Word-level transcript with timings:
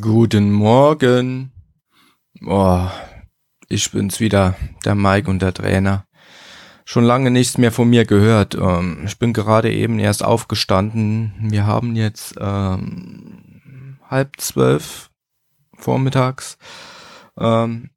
Guten 0.00 0.52
Morgen. 0.52 1.50
Oh, 2.46 2.86
ich 3.68 3.90
bin's 3.90 4.20
wieder, 4.20 4.54
der 4.84 4.94
Mike 4.94 5.28
und 5.28 5.40
der 5.40 5.54
Trainer. 5.54 6.04
Schon 6.84 7.04
lange 7.04 7.30
nichts 7.30 7.58
mehr 7.58 7.72
von 7.72 7.88
mir 7.88 8.04
gehört. 8.04 8.54
Ähm, 8.54 9.02
ich 9.06 9.18
bin 9.18 9.32
gerade 9.32 9.72
eben 9.72 9.98
erst 9.98 10.22
aufgestanden. 10.22 11.32
Wir 11.40 11.66
haben 11.66 11.96
jetzt 11.96 12.34
ähm, 12.38 13.98
halb 14.08 14.38
zwölf 14.38 15.10
vormittags. 15.74 16.58
Ähm, 17.38 17.90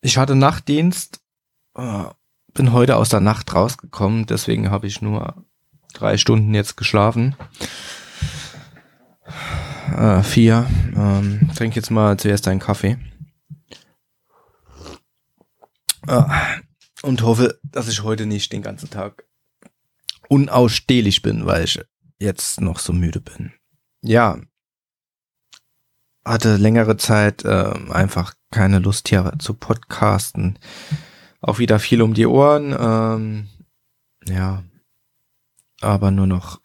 ich 0.00 0.16
hatte 0.16 0.34
Nachtdienst, 0.34 1.20
äh, 1.74 2.04
bin 2.54 2.72
heute 2.72 2.96
aus 2.96 3.08
der 3.08 3.20
Nacht 3.20 3.54
rausgekommen, 3.54 4.26
deswegen 4.26 4.70
habe 4.70 4.86
ich 4.86 5.02
nur 5.02 5.44
drei 5.92 6.16
Stunden 6.16 6.54
jetzt 6.54 6.76
geschlafen 6.76 7.34
äh, 9.94 10.22
vier. 10.22 10.68
Ähm, 10.96 11.50
trink 11.54 11.76
jetzt 11.76 11.90
mal 11.90 12.16
zuerst 12.18 12.48
einen 12.48 12.60
Kaffee. 12.60 12.98
Äh, 16.06 16.22
und 17.02 17.22
hoffe, 17.22 17.58
dass 17.62 17.88
ich 17.88 18.02
heute 18.02 18.26
nicht 18.26 18.52
den 18.52 18.62
ganzen 18.62 18.90
Tag 18.90 19.24
unausstehlich 20.28 21.22
bin, 21.22 21.46
weil 21.46 21.64
ich 21.64 21.80
jetzt 22.18 22.60
noch 22.60 22.78
so 22.78 22.92
müde 22.92 23.20
bin. 23.20 23.52
Ja, 24.02 24.38
hatte 26.24 26.56
längere 26.56 26.96
Zeit 26.96 27.44
äh, 27.44 27.74
einfach 27.90 28.34
keine 28.50 28.80
Lust 28.80 29.08
hier 29.08 29.32
zu 29.38 29.54
podcasten. 29.54 30.58
Auch 31.40 31.58
wieder 31.58 31.78
viel 31.78 32.02
um 32.02 32.14
die 32.14 32.26
Ohren. 32.26 32.74
Ähm, 32.78 33.48
ja, 34.26 34.64
aber 35.80 36.10
nur 36.10 36.26
noch 36.26 36.60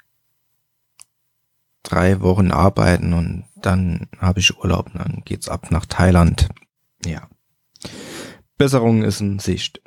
drei 1.83 2.21
Wochen 2.21 2.51
arbeiten 2.51 3.13
und 3.13 3.45
dann 3.55 4.07
habe 4.19 4.39
ich 4.39 4.57
Urlaub 4.57 4.87
und 4.87 4.99
dann 4.99 5.21
geht's 5.25 5.49
ab 5.49 5.71
nach 5.71 5.85
Thailand. 5.85 6.49
Ja. 7.05 7.27
Besserung 8.57 9.03
ist 9.03 9.21
in 9.21 9.39
Sicht. 9.39 9.81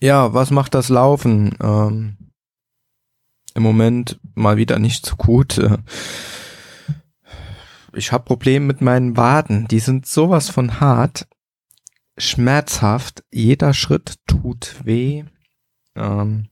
Ja, 0.00 0.32
was 0.32 0.50
macht 0.50 0.74
das 0.74 0.88
Laufen? 0.88 1.54
Ähm, 1.62 2.16
Im 3.54 3.62
Moment 3.62 4.18
mal 4.34 4.56
wieder 4.56 4.78
nicht 4.78 5.04
so 5.04 5.16
gut. 5.16 5.60
Ich 7.92 8.12
habe 8.12 8.24
Probleme 8.24 8.66
mit 8.66 8.80
meinen 8.80 9.16
Waden. 9.16 9.66
Die 9.68 9.80
sind 9.80 10.06
sowas 10.06 10.48
von 10.48 10.80
hart, 10.80 11.26
schmerzhaft. 12.16 13.24
Jeder 13.30 13.74
Schritt 13.74 14.16
tut 14.26 14.76
weh. 14.84 15.24
Ähm, 15.96 16.48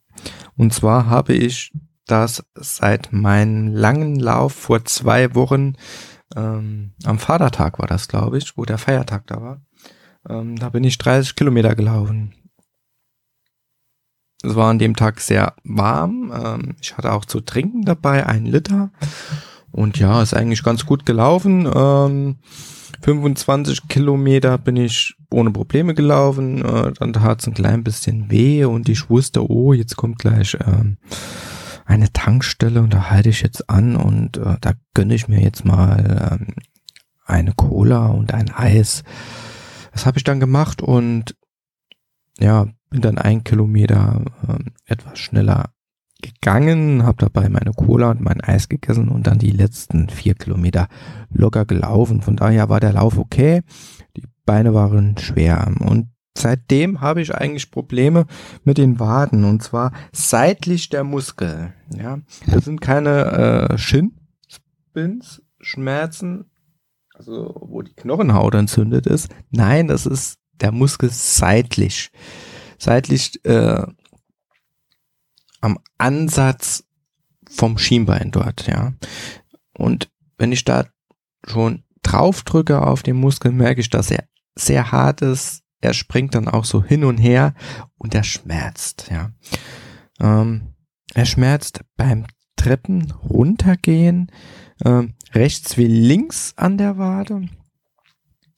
und 0.57 0.75
zwar 0.75 1.07
habe 1.07 1.35
ich 1.35 1.73
das 2.11 2.45
seit 2.55 3.13
meinem 3.13 3.69
langen 3.69 4.19
Lauf 4.19 4.53
vor 4.53 4.85
zwei 4.85 5.35
Wochen, 5.35 5.75
ähm, 6.37 6.93
am 7.05 7.19
Vatertag 7.19 7.79
war 7.79 7.87
das, 7.87 8.09
glaube 8.09 8.39
ich, 8.39 8.57
wo 8.57 8.65
der 8.65 8.79
Feiertag 8.79 9.27
da 9.27 9.41
war. 9.41 9.61
Ähm, 10.29 10.57
da 10.57 10.69
bin 10.69 10.85
ich 10.85 10.99
30 10.99 11.37
Kilometer 11.37 11.75
gelaufen. 11.75 12.35
Es 14.43 14.55
war 14.55 14.71
an 14.71 14.79
dem 14.79 14.95
Tag 14.95 15.21
sehr 15.21 15.55
warm. 15.65 16.33
Ähm, 16.35 16.77
ich 16.81 16.97
hatte 16.97 17.13
auch 17.13 17.25
zu 17.25 17.41
trinken 17.41 17.83
dabei, 17.85 18.27
ein 18.27 18.47
Liter. 18.47 18.91
Und 19.73 19.99
ja, 19.99 20.23
ist 20.23 20.35
eigentlich 20.35 20.63
ganz 20.63 20.87
gut 20.87 21.07
gelaufen. 21.07 21.71
Ähm, 21.73 22.37
25 23.03 23.89
Kilometer 23.89 24.59
bin 24.59 24.77
ich 24.77 25.15
ohne 25.31 25.51
Probleme 25.51 25.95
gelaufen. 25.95 26.65
Äh, 26.65 26.93
dann 26.99 27.13
tat 27.13 27.41
es 27.41 27.47
ein 27.47 27.55
klein 27.55 27.85
bisschen 27.85 28.31
weh 28.31 28.65
und 28.65 28.89
ich 28.89 29.11
wusste, 29.11 29.49
oh, 29.51 29.73
jetzt 29.73 29.97
kommt 29.97 30.19
gleich 30.19 30.57
ähm, 30.67 30.99
eine 31.89 32.13
Tankstelle 32.13 32.83
und 32.83 32.93
da 32.93 33.11
halte 33.11 33.31
ich 33.31 33.41
jetzt 33.41 33.71
an 33.71 33.97
und 33.97 34.37
äh, 34.37 34.57
da 34.61 34.75
gönne 34.93 35.15
ich 35.15 35.27
mir 35.27 35.41
jetzt 35.41 35.65
mal 35.65 36.39
ähm, 36.39 36.55
eine 37.25 37.53
Cola 37.55 38.09
und 38.09 38.35
ein 38.35 38.51
Eis. 38.55 39.03
Das 39.93 40.05
habe 40.05 40.19
ich 40.19 40.25
dann 40.25 40.39
gemacht 40.39 40.83
und 40.83 41.35
ja, 42.39 42.67
bin 42.91 43.01
dann 43.01 43.17
ein 43.17 43.43
Kilometer 43.43 44.23
äh, 44.47 44.59
etwas 44.85 45.19
schneller 45.19 45.71
gegangen, 46.21 47.05
habe 47.05 47.17
dabei 47.19 47.49
meine 47.49 47.73
Cola 47.73 48.11
und 48.11 48.21
mein 48.21 48.43
Eis 48.43 48.69
gegessen 48.69 49.09
und 49.09 49.27
dann 49.27 49.39
die 49.39 49.51
letzten 49.51 50.11
vier 50.11 50.35
Kilometer 50.35 50.89
locker 51.31 51.65
gelaufen. 51.65 52.21
Von 52.21 52.37
daher 52.37 52.69
war 52.69 52.81
der 52.81 52.93
Lauf 52.93 53.17
okay. 53.17 53.63
Die 54.15 54.25
Beine 54.45 54.75
waren 54.75 55.17
schwer 55.17 55.73
und 55.81 56.11
seitdem 56.39 57.01
habe 57.01 57.21
ich 57.21 57.35
eigentlich 57.35 57.71
Probleme 57.71 58.27
mit 58.65 58.79
den 58.79 58.99
Waden 58.99 59.45
und 59.45 59.63
zwar 59.63 59.93
seitlich 60.13 60.89
der 60.89 61.05
Muskel. 61.05 61.73
Ja, 61.97 62.21
das 62.47 62.65
sind 62.65 62.81
keine 62.81 63.71
äh, 63.73 63.79
Shin-Spins, 63.79 65.43
Schmerzen, 65.61 66.51
also 67.15 67.55
wo 67.61 67.83
die 67.83 67.95
Knochenhaut 67.95 68.55
entzündet 68.55 69.07
ist. 69.07 69.29
Nein, 69.51 69.89
das 69.89 70.07
ist 70.07 70.39
der 70.61 70.73
Muskel 70.73 71.11
seitlich, 71.11 72.11
seitlich 72.79 73.45
äh, 73.45 73.87
am 75.61 75.79
Ansatz 75.99 76.85
vom 77.51 77.79
Schienbein 77.79 78.31
dort. 78.31 78.67
Ja, 78.67 78.93
und 79.77 80.11
wenn 80.37 80.53
ich 80.53 80.65
da 80.65 80.87
schon 81.47 81.85
drauf 82.03 82.43
drücke 82.43 82.83
auf 82.83 83.03
den 83.03 83.17
Muskel, 83.17 83.53
merke 83.53 83.81
ich, 83.81 83.91
dass 83.91 84.11
er 84.11 84.25
sehr 84.55 84.93
hart 84.93 85.23
ist, 85.23 85.63
er 85.81 85.95
springt 85.95 86.35
dann 86.35 86.49
auch 86.49 86.65
so 86.65 86.83
hin 86.83 87.05
und 87.05 87.19
her 87.19 87.55
und 87.97 88.15
er 88.15 88.25
schmerzt, 88.25 89.11
ja. 89.11 89.31
Ähm, 90.21 90.75
er 91.15 91.27
schmerzt 91.27 91.81
beim 91.97 92.27
Treppen 92.57 93.13
runtergehen, 93.13 94.31
ähm, 94.85 95.15
rechts 95.33 95.77
wie 95.77 95.87
links 95.87 96.53
an 96.57 96.77
der 96.79 96.99
Wade. 96.99 97.49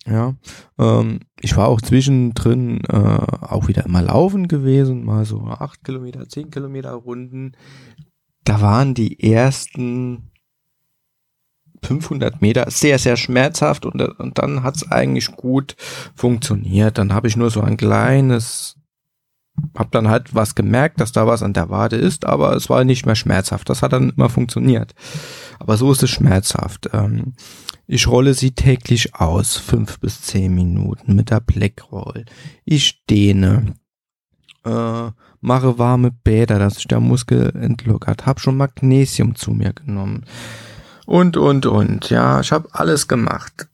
Ja, 0.07 0.35
ähm, 0.79 1.21
ich 1.39 1.57
war 1.57 1.69
auch 1.69 1.81
zwischendrin 1.81 2.81
äh, 2.89 2.97
auch 2.97 3.69
wieder 3.69 3.85
immer 3.85 4.03
laufen 4.03 4.49
gewesen, 4.49 5.05
mal 5.05 5.25
so 5.27 5.43
acht 5.43 5.85
Kilometer, 5.85 6.29
zehn 6.29 6.51
Kilometer 6.51 6.93
Runden. 6.93 7.53
Da 8.45 8.63
waren 8.63 8.95
die 8.95 9.23
ersten 9.23 10.31
500 11.83 12.41
Meter 12.41 12.71
sehr, 12.71 12.99
sehr 12.99 13.17
schmerzhaft 13.17 13.87
und, 13.87 14.01
und 14.01 14.39
dann 14.39 14.63
hat 14.63 14.77
es 14.77 14.91
eigentlich 14.91 15.33
gut 15.33 15.77
funktioniert. 16.15 16.99
Dann 16.99 17.13
habe 17.13 17.29
ich 17.29 17.37
nur 17.37 17.51
so 17.51 17.61
ein 17.61 17.77
kleines, 17.77 18.77
habe 19.77 19.91
dann 19.93 20.09
halt 20.09 20.35
was 20.35 20.55
gemerkt, 20.55 21.01
dass 21.01 21.13
da 21.13 21.27
was 21.27 21.43
an 21.43 21.53
der 21.53 21.71
Wade 21.71 21.97
ist, 21.97 22.25
aber 22.25 22.55
es 22.55 22.69
war 22.69 22.85
nicht 22.85 23.07
mehr 23.07 23.17
schmerzhaft. 23.17 23.69
Das 23.69 23.83
hat 23.83 23.93
dann 23.93 24.11
immer 24.11 24.29
funktioniert. 24.29 24.95
Aber 25.59 25.77
so 25.77 25.91
ist 25.93 26.03
es 26.03 26.11
schmerzhaft. 26.11 26.91
Ähm, 26.93 27.35
ich 27.87 28.07
rolle 28.07 28.35
sie 28.35 28.53
täglich 28.53 29.15
aus, 29.17 29.57
fünf 29.57 29.99
bis 30.01 30.23
zehn 30.23 30.55
Minuten 30.55 31.15
mit 31.17 31.31
der 31.31 31.41
Blackroll. 31.41 32.25
Ich 32.65 33.05
dehne, 33.07 33.75
äh, 34.65 35.11
mache 35.41 35.79
warme 35.79 36.11
Bäder, 36.11 36.59
dass 36.59 36.77
sich 36.77 36.87
der 36.87 37.01
Muskel 37.01 37.51
entlockert. 37.57 38.27
Hab 38.27 38.41
schon 38.41 38.57
Magnesium 38.57 39.35
zu 39.35 39.53
mir 39.53 39.73
genommen 39.73 40.25
und, 41.11 41.37
und, 41.37 41.67
und. 41.67 42.09
Ja, 42.09 42.41
ich 42.41 42.53
habe 42.53 42.69
alles 42.71 43.09
gemacht. 43.09 43.69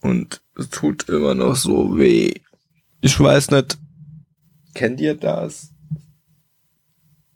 Und 0.00 0.42
es 0.56 0.68
tut 0.68 1.08
immer 1.08 1.32
noch 1.36 1.54
so 1.54 1.96
weh. 1.96 2.34
Ich 3.00 3.20
weiß 3.20 3.52
nicht, 3.52 3.78
kennt 4.74 5.00
ihr 5.00 5.14
das? 5.14 5.70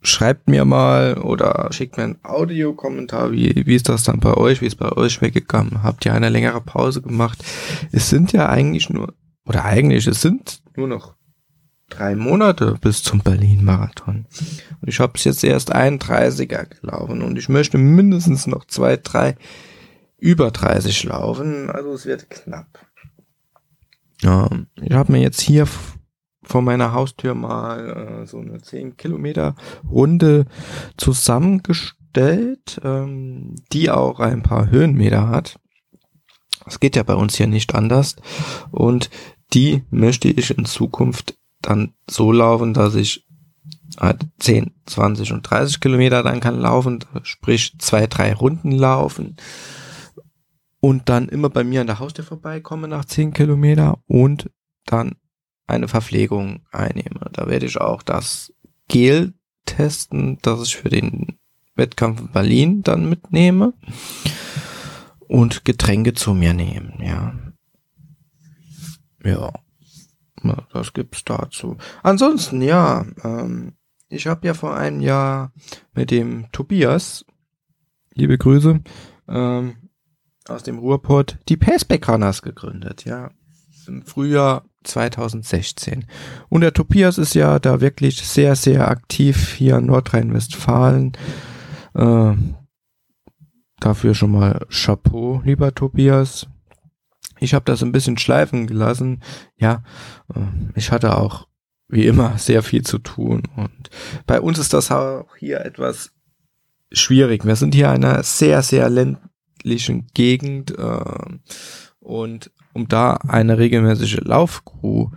Schreibt 0.01 0.49
mir 0.49 0.65
mal 0.65 1.17
oder 1.17 1.69
schickt 1.71 1.95
mir 1.95 2.03
einen 2.03 2.19
Audiokommentar, 2.23 3.31
wie, 3.31 3.65
wie 3.65 3.75
ist 3.75 3.87
das 3.87 4.03
dann 4.03 4.19
bei 4.19 4.33
euch, 4.33 4.59
wie 4.59 4.67
ist 4.67 4.75
bei 4.75 4.91
euch 4.91 5.21
weggegangen? 5.21 5.81
Habt 5.81 6.05
ihr 6.05 6.13
eine 6.13 6.27
längere 6.27 6.59
Pause 6.59 7.01
gemacht? 7.01 7.41
Es 7.93 8.09
sind 8.09 8.33
ja 8.33 8.49
eigentlich 8.49 8.89
nur, 8.89 9.13
oder 9.45 9.63
eigentlich, 9.63 10.07
es 10.07 10.21
sind 10.21 10.61
nur 10.75 10.89
noch 10.89 11.15
drei 11.89 12.15
Monate 12.15 12.77
bis 12.81 13.03
zum 13.03 13.19
Berlin-Marathon. 13.19 14.25
Und 14.81 14.87
ich 14.87 14.99
habe 14.99 15.13
es 15.15 15.23
jetzt 15.23 15.43
erst 15.43 15.75
31er 15.75 16.65
gelaufen 16.65 17.21
und 17.21 17.37
ich 17.37 17.49
möchte 17.49 17.77
mindestens 17.77 18.47
noch 18.47 18.65
zwei, 18.65 18.97
drei 18.97 19.35
über 20.17 20.51
30 20.51 21.03
laufen. 21.03 21.69
Also 21.69 21.93
es 21.93 22.05
wird 22.05 22.29
knapp. 22.29 22.79
Ja, 24.21 24.49
ich 24.81 24.93
habe 24.93 25.11
mir 25.11 25.21
jetzt 25.21 25.41
hier 25.41 25.67
vor 26.41 26.61
meiner 26.61 26.93
Haustür 26.93 27.33
mal 27.35 28.21
äh, 28.23 28.25
so 28.25 28.39
eine 28.39 28.61
10 28.61 28.97
Kilometer 28.97 29.55
Runde 29.89 30.45
zusammengestellt, 30.97 32.79
ähm, 32.83 33.55
die 33.71 33.89
auch 33.91 34.19
ein 34.19 34.43
paar 34.43 34.69
Höhenmeter 34.69 35.27
hat. 35.27 35.59
Das 36.63 36.79
geht 36.79 36.95
ja 36.95 37.03
bei 37.03 37.15
uns 37.15 37.35
hier 37.35 37.47
nicht 37.47 37.75
anders. 37.75 38.15
Und 38.71 39.09
die 39.53 39.83
möchte 39.89 40.27
ich 40.27 40.57
in 40.57 40.65
Zukunft 40.65 41.35
dann 41.65 41.93
so 42.09 42.31
laufen, 42.31 42.73
dass 42.73 42.95
ich 42.95 43.25
halt 43.99 44.25
10, 44.39 44.73
20 44.85 45.31
und 45.33 45.43
30 45.43 45.79
Kilometer 45.79 46.23
dann 46.23 46.39
kann 46.39 46.59
laufen, 46.59 47.03
sprich 47.23 47.77
zwei, 47.79 48.07
drei 48.07 48.33
Runden 48.33 48.71
laufen 48.71 49.37
und 50.79 51.09
dann 51.09 51.29
immer 51.29 51.49
bei 51.49 51.63
mir 51.63 51.81
an 51.81 51.87
der 51.87 51.99
Haustür 51.99 52.25
vorbeikomme 52.25 52.87
nach 52.87 53.05
10 53.05 53.33
Kilometer 53.33 53.97
und 54.07 54.51
dann 54.85 55.15
eine 55.67 55.87
Verpflegung 55.87 56.65
einnehme. 56.71 57.29
Da 57.31 57.47
werde 57.47 57.65
ich 57.65 57.81
auch 57.81 58.03
das 58.03 58.53
Gel 58.87 59.33
testen, 59.65 60.37
das 60.41 60.61
ich 60.61 60.75
für 60.75 60.89
den 60.89 61.39
Wettkampf 61.75 62.21
in 62.21 62.31
Berlin 62.31 62.83
dann 62.83 63.09
mitnehme. 63.09 63.73
und 65.27 65.65
Getränke 65.65 66.13
zu 66.13 66.33
mir 66.33 66.53
nehmen, 66.53 66.93
ja. 66.99 67.33
Ja, 69.23 69.51
das 70.71 70.93
gibt's 70.93 71.23
dazu. 71.23 71.77
Ansonsten, 72.03 72.61
ja, 72.61 73.05
ähm, 73.23 73.73
ich 74.09 74.27
habe 74.27 74.47
ja 74.47 74.53
vor 74.53 74.75
einem 74.75 75.01
Jahr 75.01 75.51
mit 75.93 76.11
dem 76.11 76.51
Tobias, 76.51 77.25
liebe 78.13 78.37
Grüße, 78.37 78.81
ähm, 79.27 79.75
aus 80.47 80.63
dem 80.63 80.77
Ruhrpott, 80.77 81.37
die 81.49 81.57
Paceback 81.57 82.07
Runners 82.07 82.41
gegründet, 82.41 83.05
ja. 83.05 83.31
Im 83.87 84.03
Frühjahr 84.03 84.65
2016. 84.83 86.05
Und 86.49 86.61
der 86.61 86.73
Tobias 86.73 87.17
ist 87.17 87.35
ja 87.35 87.59
da 87.59 87.81
wirklich 87.81 88.21
sehr, 88.21 88.55
sehr 88.55 88.89
aktiv 88.89 89.53
hier 89.53 89.77
in 89.77 89.85
Nordrhein-Westfalen. 89.87 91.13
Äh, 91.93 92.33
dafür 93.79 94.13
schon 94.15 94.31
mal 94.31 94.65
Chapeau, 94.69 95.41
lieber 95.43 95.73
Tobias. 95.73 96.47
Ich 97.39 97.53
habe 97.53 97.65
das 97.65 97.83
ein 97.83 97.91
bisschen 97.91 98.17
schleifen 98.17 98.67
gelassen. 98.67 99.21
Ja, 99.57 99.83
äh, 100.33 100.39
ich 100.75 100.91
hatte 100.91 101.17
auch 101.17 101.47
wie 101.87 102.05
immer 102.05 102.37
sehr 102.37 102.63
viel 102.63 102.83
zu 102.83 102.99
tun. 102.99 103.43
Und 103.55 103.89
bei 104.25 104.41
uns 104.41 104.57
ist 104.57 104.73
das 104.73 104.91
auch 104.91 105.35
hier 105.37 105.61
etwas 105.61 106.11
schwierig. 106.91 107.45
Wir 107.45 107.55
sind 107.55 107.75
hier 107.75 107.93
in 107.93 108.03
einer 108.03 108.23
sehr, 108.23 108.61
sehr 108.61 108.89
ländlichen 108.89 110.07
Gegend. 110.13 110.77
Äh, 110.77 111.39
und 111.99 112.51
um 112.73 112.87
da 112.87 113.13
eine 113.13 113.57
regelmäßige 113.57 114.21
Laufcrew 114.23 115.09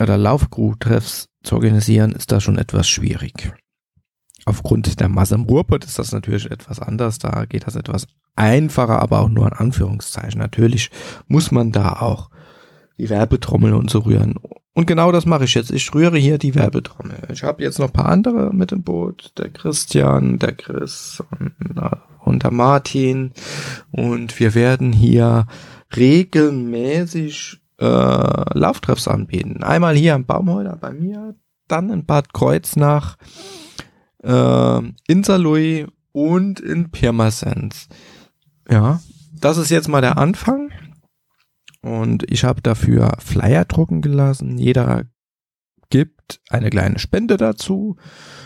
oder 0.00 0.16
Laufcrew-Treffs 0.16 1.28
zu 1.42 1.54
organisieren, 1.54 2.12
ist 2.12 2.32
das 2.32 2.42
schon 2.42 2.58
etwas 2.58 2.88
schwierig. 2.88 3.52
Aufgrund 4.44 4.98
der 4.98 5.08
Masse 5.08 5.36
im 5.36 5.42
Ruhrpott 5.42 5.84
ist 5.84 5.98
das 5.98 6.12
natürlich 6.12 6.50
etwas 6.50 6.80
anders. 6.80 7.18
Da 7.18 7.44
geht 7.44 7.66
das 7.66 7.76
etwas 7.76 8.06
einfacher, 8.36 9.00
aber 9.00 9.20
auch 9.20 9.28
nur 9.28 9.46
in 9.46 9.52
Anführungszeichen. 9.52 10.40
Natürlich 10.40 10.90
muss 11.28 11.50
man 11.50 11.72
da 11.72 11.92
auch 12.00 12.30
die 12.98 13.10
Werbetrommel 13.10 13.74
und 13.74 13.90
so 13.90 14.00
rühren. 14.00 14.36
Und 14.74 14.86
genau 14.86 15.12
das 15.12 15.26
mache 15.26 15.44
ich 15.44 15.54
jetzt. 15.54 15.70
Ich 15.70 15.94
rühre 15.94 16.16
hier 16.16 16.38
die 16.38 16.54
Werbetrommel. 16.54 17.16
Ich 17.30 17.42
habe 17.42 17.62
jetzt 17.62 17.78
noch 17.78 17.88
ein 17.88 17.92
paar 17.92 18.08
andere 18.08 18.54
mit 18.54 18.72
im 18.72 18.82
Boot. 18.82 19.32
Der 19.36 19.50
Christian, 19.50 20.38
der 20.38 20.52
Chris 20.52 21.22
und, 21.30 21.52
und 22.20 22.42
der 22.42 22.50
Martin. 22.50 23.32
Und 23.90 24.38
wir 24.40 24.54
werden 24.54 24.92
hier 24.92 25.46
regelmäßig 25.94 27.60
äh, 27.78 28.58
Lauftreffs 28.58 29.08
anbieten. 29.08 29.62
Einmal 29.62 29.94
hier 29.94 30.14
am 30.14 30.24
Baumholder 30.24 30.76
bei 30.76 30.92
mir, 30.92 31.34
dann 31.68 31.90
in 31.90 32.06
Bad 32.06 32.32
Kreuznach, 32.32 33.16
äh, 34.22 34.78
in 35.06 35.24
Saarlouis 35.24 35.86
und 36.12 36.60
in 36.60 36.90
Pirmasens. 36.90 37.88
Ja, 38.70 39.00
das 39.32 39.58
ist 39.58 39.70
jetzt 39.70 39.88
mal 39.88 40.00
der 40.00 40.18
Anfang. 40.18 40.70
Und 41.82 42.30
ich 42.30 42.44
habe 42.44 42.62
dafür 42.62 43.16
Flyer 43.18 43.64
drucken 43.64 44.02
gelassen. 44.02 44.56
Jeder 44.56 45.04
gibt 45.90 46.40
eine 46.48 46.70
kleine 46.70 46.98
Spende 46.98 47.36
dazu, 47.36 47.96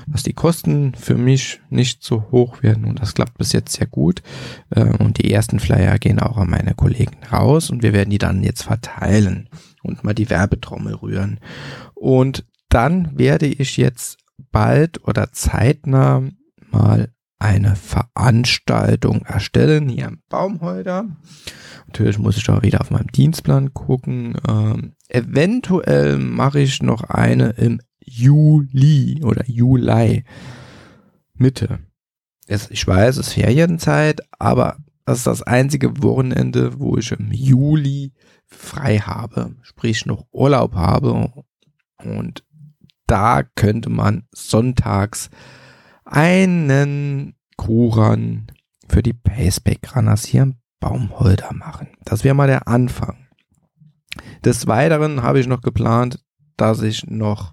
dass 0.09 0.25
die 0.25 0.33
Kosten 0.33 0.95
für 0.95 1.17
mich 1.17 1.61
nicht 1.71 2.03
so 2.03 2.31
hoch 2.33 2.63
werden. 2.63 2.85
Und 2.87 3.01
das 3.01 3.15
klappt 3.15 3.39
bis 3.39 3.53
jetzt 3.53 3.77
sehr 3.77 3.87
gut. 3.87 4.23
Äh, 4.71 4.97
und 4.99 5.19
die 5.19 5.31
ersten 5.31 5.61
Flyer 5.61 5.99
gehen 5.99 6.19
auch 6.19 6.39
an 6.39 6.51
meine 6.51 6.75
Kollegen 6.75 7.19
raus 7.31 7.71
und 7.71 7.85
wir 7.85 7.93
werden 7.93 8.11
die 8.11 8.19
dann 8.19 8.43
jetzt 8.43 8.63
verteilen 8.63 9.49
und 9.85 10.03
mal 10.03 10.15
die 10.15 10.29
Werbetrommel 10.29 10.95
rühren. 10.95 11.39
Und 11.95 12.45
dann 12.69 13.17
werde 13.17 13.47
ich 13.47 13.77
jetzt 13.77 14.19
bald 14.51 15.07
oder 15.07 15.31
zeitnah 15.33 16.25
mal 16.73 17.11
eine 17.39 17.77
Veranstaltung 17.77 19.23
erstellen 19.23 19.89
hier 19.89 20.07
im 20.07 20.23
Baumholder. 20.29 21.07
Natürlich 21.87 22.19
muss 22.19 22.37
ich 22.37 22.49
auch 22.49 22.63
wieder 22.63 22.81
auf 22.81 22.91
meinem 22.91 23.09
Dienstplan 23.09 23.75
gucken. 23.75 24.37
Ähm, 24.49 24.95
eventuell 25.09 26.19
mache 26.19 26.61
ich 26.61 26.83
noch 26.83 27.03
eine 27.05 27.51
im 27.51 27.81
Juli 28.01 29.21
oder 29.23 29.45
Juli. 29.47 30.25
Mitte. 31.35 31.81
Es, 32.47 32.71
ich 32.71 32.87
weiß, 32.87 33.19
es 33.19 33.29
ist 33.29 33.33
Ferienzeit, 33.35 34.23
aber 34.39 34.79
das 35.05 35.19
ist 35.19 35.27
das 35.27 35.43
einzige 35.43 36.03
Wochenende, 36.03 36.79
wo 36.81 36.97
ich 36.97 37.13
im 37.13 37.31
Juli 37.33 38.13
frei 38.47 38.99
habe, 38.99 39.57
sprich 39.63 40.07
noch 40.07 40.27
Urlaub 40.33 40.75
habe. 40.75 41.31
Und 42.03 42.45
da 43.07 43.43
könnte 43.43 43.91
man 43.91 44.27
sonntags 44.33 45.31
einen 46.07 47.35
Kuran 47.57 48.47
für 48.89 49.03
die 49.03 49.13
Paceback 49.13 49.95
Runners 49.95 50.25
hier 50.25 50.43
im 50.43 50.55
Baumholder 50.81 51.53
machen. 51.53 51.89
Das 52.05 52.25
wäre 52.25 52.35
mal 52.35 52.47
der 52.47 52.69
Anfang. 52.69 53.27
Des 54.45 54.67
Weiteren 54.67 55.23
habe 55.23 55.41
ich 55.41 55.47
noch 55.47 55.61
geplant, 55.61 56.25
dass 56.57 56.83
ich 56.83 57.07
noch 57.07 57.53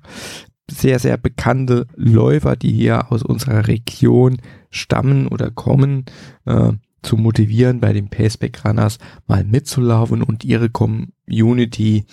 sehr, 0.70 1.00
sehr 1.00 1.18
bekannte 1.18 1.88
Läufer, 1.96 2.56
die 2.56 2.72
hier 2.72 3.12
aus 3.12 3.24
unserer 3.24 3.68
Region 3.68 4.38
stammen 4.70 5.28
oder 5.28 5.52
kommen, 5.52 6.06
äh, 6.46 6.74
zu 7.02 7.18
motivieren, 7.18 7.82
bei 7.82 7.92
den 7.92 8.10
Paceback 8.10 8.64
Runners 8.64 8.98
mal 9.28 9.44
mitzulaufen 9.44 10.24
und 10.24 10.46
ihre 10.46 10.70
Community 10.70 12.06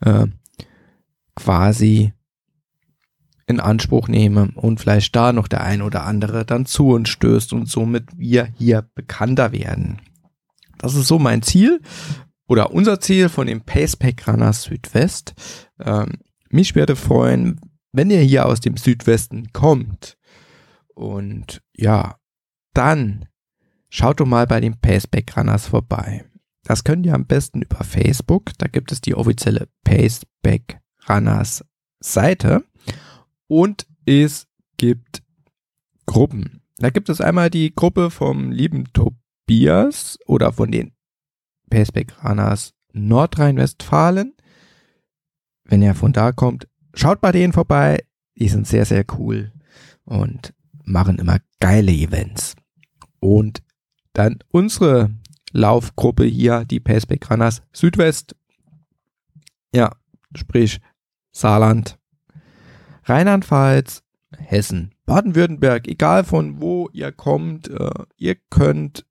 äh, 0.00 0.26
quasi 1.34 2.12
in 3.46 3.60
Anspruch 3.60 4.08
nehme 4.08 4.50
und 4.54 4.80
vielleicht 4.80 5.14
da 5.14 5.32
noch 5.32 5.48
der 5.48 5.62
ein 5.62 5.82
oder 5.82 6.04
andere 6.04 6.44
dann 6.44 6.66
zu 6.66 6.88
uns 6.88 7.08
stößt 7.08 7.52
und 7.52 7.68
somit 7.68 8.08
wir 8.16 8.48
hier 8.56 8.88
bekannter 8.94 9.52
werden. 9.52 10.00
Das 10.78 10.94
ist 10.94 11.06
so 11.06 11.18
mein 11.18 11.42
Ziel 11.42 11.80
oder 12.48 12.72
unser 12.72 13.00
Ziel 13.00 13.28
von 13.28 13.46
dem 13.46 13.62
Pacepack 13.62 14.26
Runners 14.26 14.64
Südwest. 14.64 15.34
Ähm, 15.80 16.18
mich 16.50 16.74
würde 16.74 16.96
freuen, 16.96 17.60
wenn 17.92 18.10
ihr 18.10 18.20
hier 18.20 18.46
aus 18.46 18.60
dem 18.60 18.76
Südwesten 18.76 19.52
kommt 19.52 20.18
und 20.94 21.62
ja, 21.76 22.16
dann 22.74 23.26
schaut 23.88 24.20
doch 24.20 24.26
mal 24.26 24.46
bei 24.46 24.60
den 24.60 24.80
Paceback 24.80 25.36
Runners 25.36 25.68
vorbei. 25.68 26.24
Das 26.64 26.82
könnt 26.82 27.06
ihr 27.06 27.14
am 27.14 27.26
besten 27.26 27.62
über 27.62 27.84
Facebook. 27.84 28.50
Da 28.58 28.66
gibt 28.66 28.90
es 28.90 29.00
die 29.00 29.14
offizielle 29.14 29.68
Paceback 29.84 30.80
Runners 31.08 31.64
Seite. 32.00 32.64
Und 33.48 33.86
es 34.04 34.46
gibt 34.76 35.22
Gruppen. 36.06 36.62
Da 36.78 36.90
gibt 36.90 37.08
es 37.08 37.20
einmal 37.20 37.50
die 37.50 37.74
Gruppe 37.74 38.10
vom 38.10 38.50
lieben 38.50 38.84
Tobias 38.92 40.18
oder 40.26 40.52
von 40.52 40.70
den 40.70 40.92
Perspekranas 41.70 42.74
Nordrhein-Westfalen. 42.92 44.34
Wenn 45.64 45.82
ihr 45.82 45.94
von 45.94 46.12
da 46.12 46.32
kommt, 46.32 46.68
schaut 46.94 47.20
bei 47.20 47.32
denen 47.32 47.52
vorbei. 47.52 48.04
Die 48.38 48.48
sind 48.48 48.66
sehr, 48.66 48.84
sehr 48.84 49.04
cool 49.18 49.52
und 50.04 50.54
machen 50.84 51.18
immer 51.18 51.38
geile 51.60 51.92
Events. 51.92 52.54
Und 53.20 53.62
dann 54.12 54.38
unsere 54.48 55.10
Laufgruppe 55.52 56.24
hier, 56.24 56.64
die 56.64 56.80
Perspekranas 56.80 57.62
Südwest. 57.72 58.36
Ja, 59.74 59.96
sprich 60.34 60.80
Saarland, 61.32 61.95
Rheinland-Pfalz, 63.06 64.02
Hessen, 64.36 64.94
Baden-Württemberg, 65.06 65.88
egal 65.88 66.24
von 66.24 66.60
wo 66.60 66.88
ihr 66.92 67.12
kommt, 67.12 67.68
äh, 67.68 67.90
ihr 68.16 68.36
könnt 68.50 69.06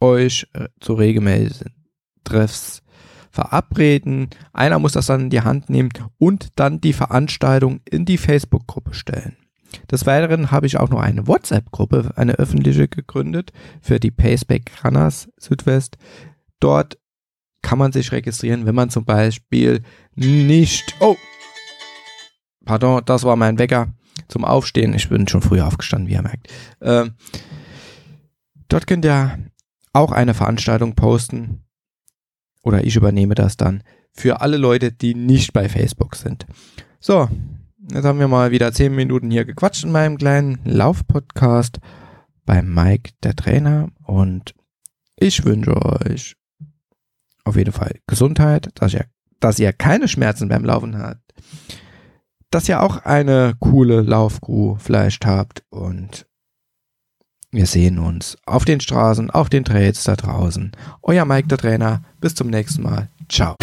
euch 0.00 0.46
äh, 0.52 0.68
zu 0.80 0.94
regelmäßigen 0.94 1.74
Treffs 2.22 2.82
verabreden. 3.30 4.28
Einer 4.52 4.78
muss 4.78 4.92
das 4.92 5.06
dann 5.06 5.22
in 5.22 5.30
die 5.30 5.40
Hand 5.40 5.70
nehmen 5.70 5.90
und 6.18 6.48
dann 6.56 6.80
die 6.80 6.92
Veranstaltung 6.92 7.80
in 7.88 8.04
die 8.04 8.18
Facebook-Gruppe 8.18 8.94
stellen. 8.94 9.36
Des 9.90 10.06
Weiteren 10.06 10.50
habe 10.50 10.66
ich 10.66 10.76
auch 10.78 10.90
noch 10.90 11.00
eine 11.00 11.26
WhatsApp-Gruppe, 11.26 12.12
eine 12.16 12.34
öffentliche 12.34 12.86
gegründet 12.86 13.52
für 13.80 13.98
die 13.98 14.12
Paceback 14.12 14.70
Runners 14.84 15.28
Südwest. 15.36 15.96
Dort 16.60 16.98
kann 17.62 17.78
man 17.78 17.92
sich 17.92 18.12
registrieren, 18.12 18.66
wenn 18.66 18.74
man 18.74 18.90
zum 18.90 19.04
Beispiel 19.04 19.82
nicht, 20.14 20.94
oh, 21.00 21.16
Pardon, 22.64 23.02
das 23.04 23.24
war 23.24 23.36
mein 23.36 23.58
Wecker 23.58 23.92
zum 24.28 24.44
Aufstehen. 24.44 24.94
Ich 24.94 25.08
bin 25.08 25.28
schon 25.28 25.42
früher 25.42 25.66
aufgestanden, 25.66 26.08
wie 26.08 26.14
ihr 26.14 26.22
merkt. 26.22 26.48
Äh, 26.80 27.10
dort 28.68 28.86
könnt 28.86 29.04
ihr 29.04 29.38
auch 29.92 30.12
eine 30.12 30.34
Veranstaltung 30.34 30.94
posten. 30.94 31.64
Oder 32.62 32.84
ich 32.84 32.96
übernehme 32.96 33.34
das 33.34 33.56
dann 33.56 33.82
für 34.12 34.40
alle 34.40 34.56
Leute, 34.56 34.92
die 34.92 35.14
nicht 35.14 35.52
bei 35.52 35.68
Facebook 35.68 36.16
sind. 36.16 36.46
So, 37.00 37.28
jetzt 37.92 38.04
haben 38.04 38.18
wir 38.18 38.28
mal 38.28 38.50
wieder 38.50 38.72
zehn 38.72 38.94
Minuten 38.94 39.30
hier 39.30 39.44
gequatscht 39.44 39.84
in 39.84 39.92
meinem 39.92 40.16
kleinen 40.16 40.58
Laufpodcast 40.64 41.80
bei 42.46 42.62
Mike, 42.62 43.12
der 43.22 43.36
Trainer. 43.36 43.88
Und 44.02 44.54
ich 45.16 45.44
wünsche 45.44 45.76
euch 45.76 46.36
auf 47.44 47.56
jeden 47.56 47.72
Fall 47.72 47.98
Gesundheit, 48.06 48.70
dass 48.76 48.94
ihr, 48.94 49.04
dass 49.40 49.58
ihr 49.58 49.72
keine 49.74 50.08
Schmerzen 50.08 50.48
beim 50.48 50.64
Laufen 50.64 50.96
habt 50.96 51.20
dass 52.54 52.68
ihr 52.68 52.80
auch 52.80 53.04
eine 53.04 53.54
coole 53.58 54.00
Laufcrew 54.00 54.76
vielleicht 54.78 55.26
habt 55.26 55.64
und 55.70 56.24
Wir 57.50 57.66
sehen 57.66 57.98
uns 58.00 58.36
auf 58.46 58.64
den 58.64 58.80
Straßen, 58.80 59.30
auf 59.30 59.48
den 59.48 59.64
Trails 59.64 60.02
da 60.04 60.16
draußen. 60.16 60.72
Euer 61.02 61.24
Mike, 61.24 61.46
der 61.46 61.58
Trainer. 61.58 62.02
Bis 62.20 62.34
zum 62.34 62.48
nächsten 62.48 62.82
Mal. 62.82 63.10
Ciao. 63.28 63.54